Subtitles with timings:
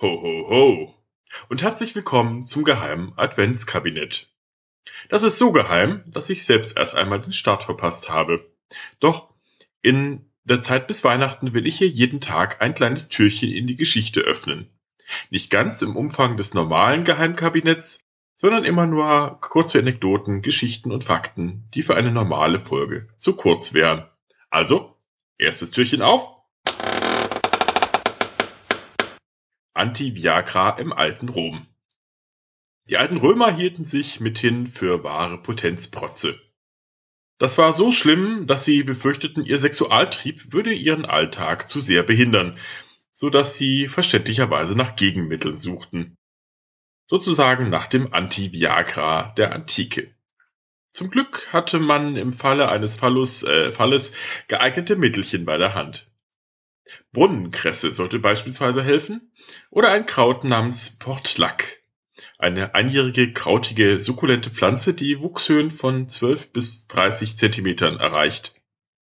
[0.00, 0.94] ho
[1.48, 4.28] und herzlich willkommen zum geheimen Adventskabinett.
[5.08, 8.48] Das ist so geheim, dass ich selbst erst einmal den Start verpasst habe.
[9.00, 9.34] Doch
[9.82, 13.74] in der Zeit bis Weihnachten will ich hier jeden Tag ein kleines Türchen in die
[13.74, 14.70] Geschichte öffnen.
[15.30, 17.98] Nicht ganz im Umfang des normalen Geheimkabinetts,
[18.36, 23.74] sondern immer nur kurze Anekdoten, Geschichten und Fakten, die für eine normale Folge zu kurz
[23.74, 24.06] wären.
[24.48, 24.96] Also,
[25.38, 26.37] erstes Türchen auf
[29.78, 31.66] Anti-Viagra im alten Rom.
[32.88, 36.38] Die alten Römer hielten sich mithin für wahre Potenzprotze.
[37.38, 42.58] Das war so schlimm, dass sie befürchteten, ihr Sexualtrieb würde ihren Alltag zu sehr behindern,
[43.12, 46.16] so dass sie verständlicherweise nach Gegenmitteln suchten.
[47.06, 50.14] Sozusagen nach dem Anti-Viagra der Antike.
[50.92, 54.14] Zum Glück hatte man im Falle eines Phallus, äh, Falles
[54.48, 56.07] geeignete Mittelchen bei der Hand.
[57.12, 59.32] Brunnenkresse sollte beispielsweise helfen
[59.70, 61.78] oder ein Kraut namens Portlack.
[62.38, 68.54] Eine einjährige, krautige, sukkulente Pflanze, die Wuchshöhen von 12 bis 30 Zentimetern erreicht.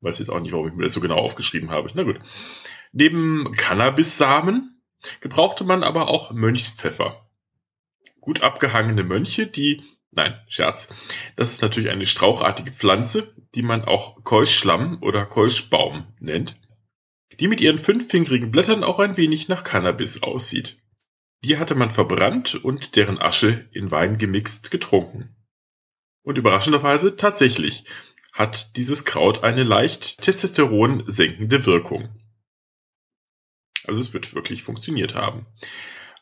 [0.00, 1.90] Weiß jetzt auch nicht, warum ich mir das so genau aufgeschrieben habe.
[1.94, 2.20] Na gut.
[2.92, 4.82] Neben Cannabissamen
[5.20, 7.28] gebrauchte man aber auch Mönchspfeffer.
[8.20, 10.92] Gut abgehangene Mönche, die Nein, Scherz.
[11.36, 16.59] Das ist natürlich eine strauchartige Pflanze, die man auch Keuschschlamm oder Keuschbaum nennt
[17.38, 20.82] die mit ihren fünffingerigen Blättern auch ein wenig nach Cannabis aussieht.
[21.44, 25.36] Die hatte man verbrannt und deren Asche in Wein gemixt getrunken.
[26.22, 27.84] Und überraschenderweise tatsächlich
[28.32, 32.08] hat dieses Kraut eine leicht Testosteron senkende Wirkung.
[33.84, 35.46] Also es wird wirklich funktioniert haben.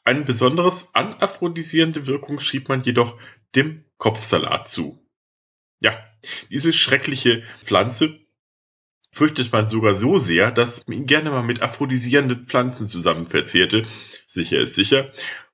[0.04, 3.18] Ein besonderes anaphrodisierende Wirkung schrieb man jedoch
[3.54, 5.04] dem Kopfsalat zu.
[5.80, 6.02] Ja,
[6.50, 8.20] diese schreckliche Pflanze
[9.18, 13.84] fürchtet man sogar so sehr, dass man ihn gerne mal mit aphrodisierenden Pflanzen zusammen verzehrte,
[14.28, 15.10] sicher ist sicher,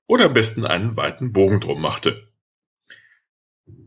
[0.07, 2.29] oder am besten einen weiten Bogen drum machte.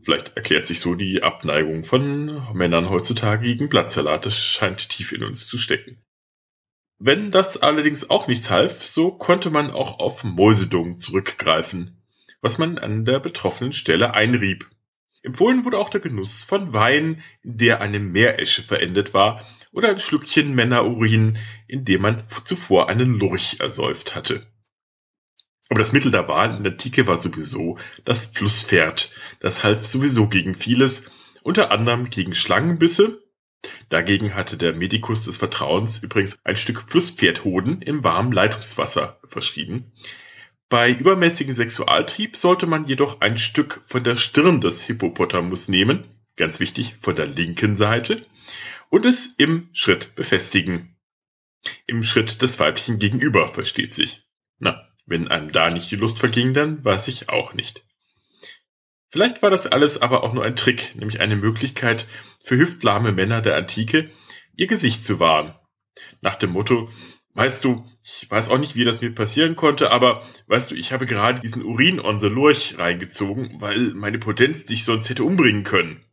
[0.02, 4.26] Vielleicht erklärt sich so die Abneigung von Männern heutzutage gegen Blattsalat.
[4.26, 6.02] Das scheint tief in uns zu stecken.
[6.98, 12.02] Wenn das allerdings auch nichts half, so konnte man auch auf Mäusedung zurückgreifen,
[12.40, 14.68] was man an der betroffenen Stelle einrieb.
[15.22, 20.54] Empfohlen wurde auch der Genuss von Wein, der eine Meeresche verendet war, oder ein Schlückchen
[20.54, 24.46] Männerurin, in dem man zuvor einen Lurch ersäuft hatte.
[25.68, 29.12] Aber das Mittel der Wahl in der Antike war sowieso das Flusspferd.
[29.40, 31.10] Das half sowieso gegen vieles,
[31.42, 33.22] unter anderem gegen Schlangenbisse.
[33.88, 39.92] Dagegen hatte der Medikus des Vertrauens übrigens ein Stück Flusspferdhoden im warmen Leitungswasser verschrieben.
[40.70, 46.04] Bei übermäßigem Sexualtrieb sollte man jedoch ein Stück von der Stirn des Hippopotamus nehmen,
[46.38, 48.22] ganz wichtig, von der linken Seite,
[48.90, 50.96] und es im Schritt befestigen.
[51.86, 54.22] Im Schritt des weiblichen Gegenüber, versteht sich.
[54.58, 57.84] Na, wenn einem da nicht die Lust verging, dann weiß ich auch nicht.
[59.10, 62.06] Vielleicht war das alles aber auch nur ein Trick, nämlich eine Möglichkeit
[62.40, 64.10] für hüftlahme Männer der Antike,
[64.54, 65.54] ihr Gesicht zu wahren.
[66.20, 66.90] Nach dem Motto,
[67.34, 70.92] weißt du, ich weiß auch nicht, wie das mir passieren konnte, aber weißt du, ich
[70.92, 75.64] habe gerade diesen Urin on the Lurch reingezogen, weil meine Potenz dich sonst hätte umbringen
[75.64, 76.04] können.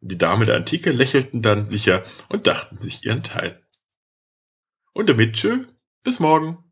[0.00, 3.62] Und die Dame der Antike lächelten dann sicher und dachten sich ihren Teil.
[4.92, 5.64] Und damit tschö,
[6.02, 6.67] bis morgen.